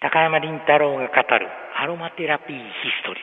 [0.00, 2.62] 高山林太郎が語るアロマテラピーヒ
[3.02, 3.20] ストリ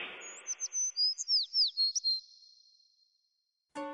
[3.82, 3.86] ー。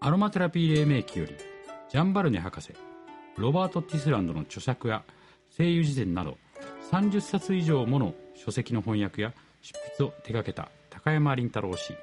[0.00, 1.34] アロマテラピー黎明期より
[1.90, 2.72] ジャンバルネ博士
[3.36, 5.02] ロバート・ティスランドの著作や
[5.54, 6.38] 声優辞典など
[6.90, 11.94] 30冊以上もの書籍の翻訳や執筆を手掛けた高山林太郎氏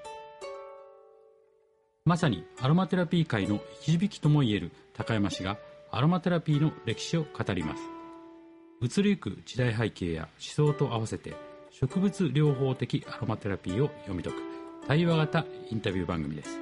[2.05, 5.58] まさにアロマテラピー界の一響きともいえる高山氏が
[5.90, 7.93] アロマテラピーの歴史を語ります
[8.84, 11.34] 移りゆく時代背景や思想と合わせて
[11.71, 14.53] 植物療法的アロマテラピーを読み解く。
[14.85, 16.55] 対話型インタビュー番組です、は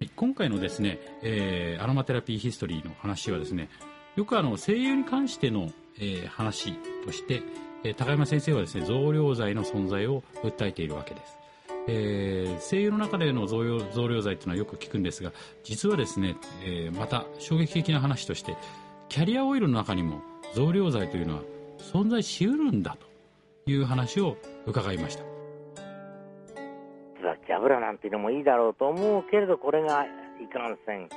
[0.00, 3.70] い、今回のですね、えー、アロマテラピーヒストリーの話はですね
[4.16, 6.74] よくあの声優に関しての、えー、話
[7.06, 7.42] として、
[7.84, 11.38] えー、高山先生はですね増量剤の存在を訴えているわけです。
[11.88, 15.32] えー、声優の中での増量増量剤というのはよく聞くんですが
[15.64, 18.56] 実はですね、えー、また衝撃的な話として
[19.08, 20.22] キャリアオイルの中にも
[20.54, 21.42] 増量剤というのは
[21.78, 22.96] 存在しうるんだ
[23.64, 24.36] という話を
[24.66, 25.24] 伺いました。
[27.20, 31.08] 椿油なんていうのもいいだろうと思うけれどこれがいかんせん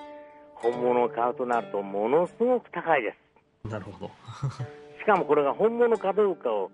[0.55, 3.15] 本物を買うとなるとものすごく高いで
[3.63, 3.69] す。
[3.69, 4.11] なるほど。
[4.99, 6.71] しかもこれが本物かどうかを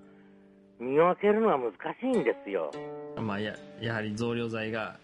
[0.79, 2.71] 見分けるのは難しいんですよ。
[3.17, 4.95] まあややはり増量剤が。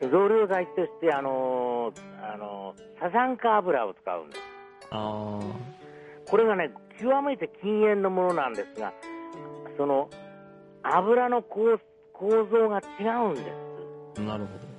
[0.00, 4.40] 増量剤としてあのあのサザンカ油を使うんです。
[4.90, 5.40] あ
[6.28, 6.70] これがね
[7.00, 8.92] 極めて禁煙のものなんですが
[9.76, 10.10] その
[10.82, 11.78] 油の構
[12.20, 13.40] 造が違うんで
[14.16, 14.22] す。
[14.22, 14.70] なるほど。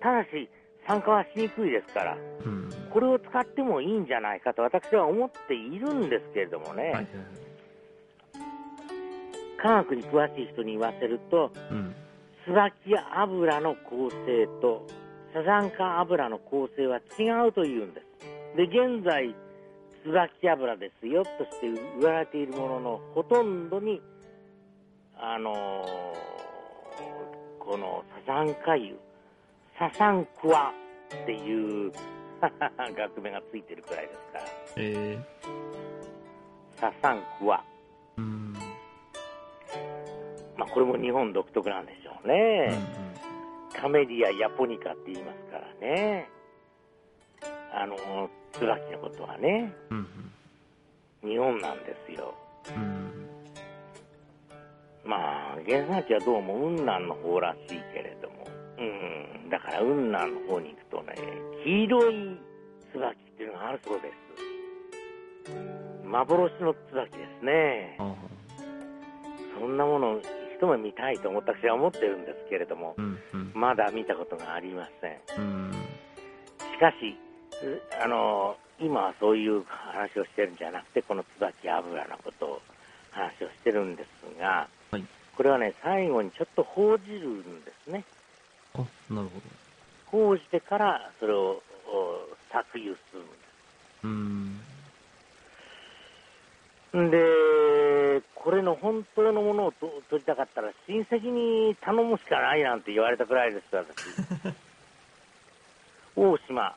[0.00, 0.48] ただし
[0.86, 7.06] 酸化はしにくいですから、うん、これを使ってもいいんじゃないかと私は思っているんですけれどもね、はいはい、
[9.60, 11.94] 科学に詳しい人に言わせると、うん、
[12.46, 14.86] 椿油の構成と
[15.34, 18.06] サザンカ油の構成は違うというんです。
[18.56, 19.34] で現在
[20.08, 21.70] 椿油ですよとして
[22.00, 24.00] 言われているもののほとんどに、
[25.16, 25.54] あのー、
[27.58, 28.94] このサザンカ油、
[29.78, 30.72] ササンクワ
[31.22, 31.92] っていう
[32.40, 34.44] 学名がついてるくらいですから。
[34.76, 37.62] えー、ササンクワ。
[38.16, 38.52] うん。
[40.56, 42.68] まあこれも日本独特なんでしょうね。
[42.70, 46.30] うんうん、カメリア・ヤポニカって言いますからね。
[47.72, 47.96] あの
[48.52, 50.06] 椿のことはね、うん
[51.22, 52.34] うん、日本なんですよ、
[52.74, 53.26] うん、
[55.04, 55.16] ま
[55.54, 58.46] あ原産地はどうも雲南の方らしいけれども、
[58.78, 58.82] う
[59.46, 61.14] ん、だから雲南の方に行くとね
[61.64, 62.40] 黄色い
[62.92, 64.28] 椿っていうのがあるそうです。
[66.04, 67.98] 幻の椿ですね、
[69.60, 70.20] そんなもの
[70.56, 75.78] 一目見たいと私は思ってるんですけれども、うんうん、まだ見たことがありません、うん、し
[76.80, 77.16] かし
[78.02, 82.62] あの今はそういう話をしてるんじゃなくてこの椿油のことを
[83.10, 84.08] 話をしてるんです
[84.40, 85.04] が、はい、
[85.36, 88.04] これはね最後にちょっと報じるんですね。
[88.74, 88.78] あ
[89.12, 89.40] なるほど。
[90.06, 91.60] 報じてからそれを
[92.52, 93.38] 搾油するんです。
[94.04, 94.60] うん。
[97.10, 104.06] でこれの本当のものを取りたかったら親戚に頼むしかないなんて言われたくらいです私。
[106.16, 106.74] 大島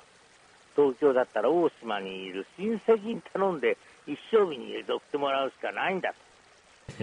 [0.75, 3.77] 東京だったら大島にいる親戚に頼んで
[4.07, 7.01] 一生日に入れて送ってもらうしかないんだと。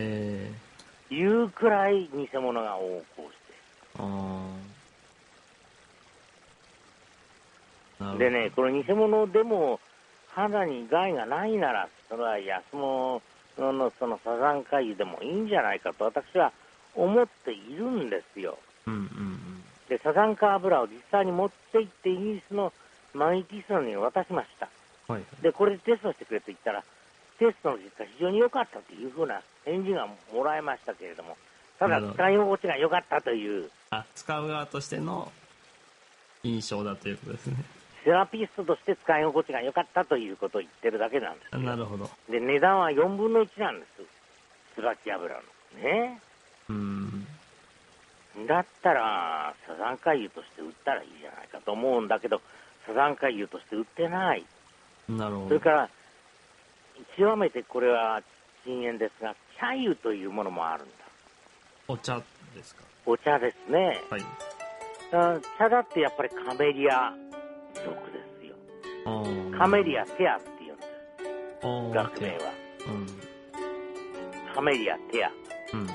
[1.11, 3.39] いうくらい偽物が横行し
[8.17, 9.81] てでねこの偽物でも
[10.29, 13.23] 肌に害がないならそれは安物
[13.59, 16.53] のそのサザンカ油でもいいんじゃないかと私は
[16.95, 22.73] 思っているんですよ、うんうんうん、でサザンカ油を実際に持って行ってイギリスの
[23.19, 24.69] マイティストに渡しました、
[25.12, 26.84] はい、でこれでテストしてくれと言ったら
[27.39, 31.37] テストの実果非常に良かったというふうな返事がもらえましたけれども
[31.79, 33.71] ただ使い心地が良かったという。
[33.91, 35.31] あ使う側としての
[36.43, 37.56] 印象だということですね。
[38.05, 42.11] セラピストとして使い心地が良かったということを言ってるだけなんですなるほど。
[42.29, 44.03] で値段は4分の1なんです。
[44.75, 45.41] 椿油の
[45.82, 46.21] ね。
[46.69, 47.26] うん。
[48.47, 52.41] だったらサザンカ油として売ったらいいじゃないかと思うんだけど
[52.88, 54.44] サザンカ油として売ってない。
[55.08, 55.49] なるほど。
[55.49, 55.88] それから、
[57.17, 58.23] 極めてこれは
[58.64, 60.93] 禁煙ですが、茶油というものもあるんだ。
[61.87, 62.19] お茶
[62.55, 62.82] ですか？
[63.06, 64.00] お茶ですね。
[64.11, 64.23] はい。
[65.58, 67.12] 茶だってやっぱりカメリア
[67.75, 67.93] 属で
[68.40, 68.55] すよ。
[69.56, 71.94] カメリアテアって言うんです。
[71.94, 72.52] 学名は。
[72.88, 72.90] う
[74.50, 75.31] ん、カメリアテア。
[75.73, 75.88] うん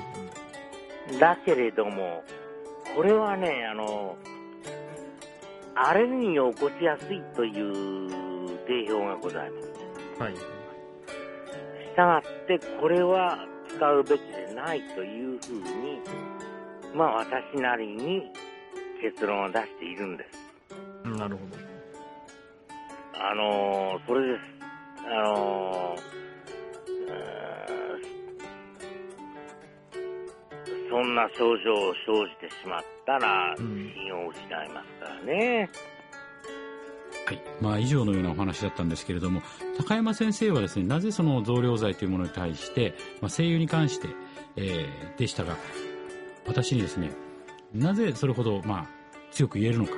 [1.12, 2.24] うん、だけれども、
[2.96, 4.16] これはね、あの、
[5.76, 10.22] アレルギーを起こしやすいという定評がございます。
[10.22, 10.34] はい。
[11.96, 13.38] がってこれは
[13.68, 16.00] 使うべきでないというふうに、
[16.94, 18.30] まあ私なりに
[19.00, 21.08] 結論を出しているんです。
[21.18, 21.56] なるほど。
[23.16, 24.54] あのー、それです。
[25.06, 25.43] あの
[31.24, 35.70] な症状を生じてしまったら、信用を失いますからね。
[37.26, 37.42] はい。
[37.60, 39.42] まあ、以上のようなお話だったんですけれども、
[39.78, 44.08] 高山先生はですね、なぜその増量剤というものに対して、まあ、声優に関して、
[44.56, 45.56] えー、でしたが、
[46.46, 47.12] 私にですね、
[47.72, 48.86] なぜそれほど、まあ、
[49.30, 49.92] 強く言えるのか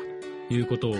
[0.48, 0.92] ということを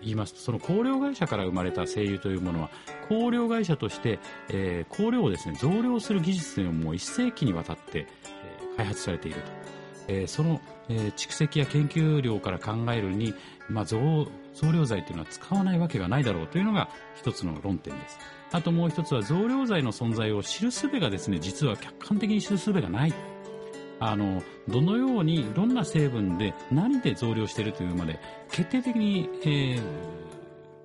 [0.00, 2.70] 言いますと、その香料会社から生まれた精油というものは、
[3.08, 8.41] 香料会社として、えー、香料をですね、増量する技術というのをもう一世紀にわたって、えー、
[8.76, 9.62] 開発されていると。
[10.08, 13.34] えー、その、えー、蓄積や研究量から考えるに、
[13.68, 18.18] まあ、増増量剤というのは使わないわけがないだろうというのが一つの論点です。
[18.52, 23.14] あともう一つは増量剤の存在を知る術がですね、実は客観的に知る術がない。
[23.98, 28.18] あの、どのように、どんな成分で何で増量しているというまで、
[28.50, 29.82] 決定的に、えー、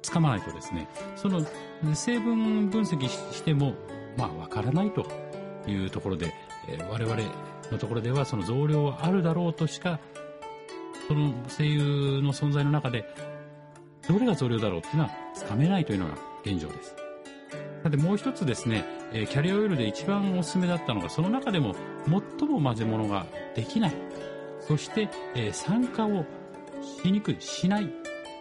[0.01, 1.43] つかまないとですね、その
[1.93, 3.73] 成分分析しても、
[4.17, 5.05] まあ、わからないと
[5.67, 6.33] いうところで、
[6.67, 7.15] えー、我々
[7.71, 9.99] のところではその増量はあるだろうとしか、
[11.07, 13.05] その声優の存在の中で、
[14.07, 16.13] どれが増量だろうっていうのはつかめないというのが
[16.45, 16.95] 現状です。
[17.83, 18.83] さてもう一つですね、
[19.13, 21.75] えキャリアオイルで一番おすすめだったのが、その中でも
[22.39, 23.25] 最も混ぜ物が
[23.55, 23.93] できない。
[24.61, 26.25] そして、え酸化を
[26.81, 27.89] しにくい、しない、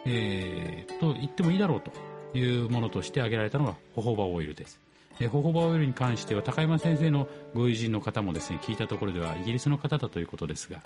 [0.06, 1.92] えー、と言ってもいいだろうと
[2.36, 4.85] いうものとして挙げられたのがホホバオイルです。
[5.20, 10.82] えホホバオイルに関しては高山先生のご友人の方もですね聞いたところではイギリスの方だということですが、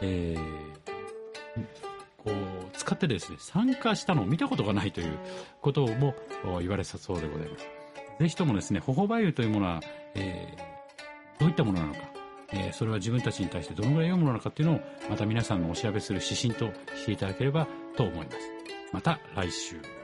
[0.00, 1.60] えー、
[2.18, 5.18] こう使ってですね参加したのを見たことがないという
[5.60, 6.14] ことも
[6.60, 7.66] 言われたそうでございます
[8.20, 9.80] ぜひともですねホホバオイルというものは、
[10.14, 12.00] えー、どういったものなのか
[12.52, 14.80] えそれは自分たちに対してどのぐらい良いものなのかっていうのを
[15.10, 17.66] また皆さんのお調べする指針としていただければ
[17.96, 18.38] と思います。
[18.92, 20.03] また来週。